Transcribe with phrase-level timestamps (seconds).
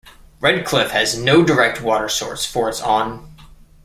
[0.39, 3.31] Redcliff has no direct water source for its on.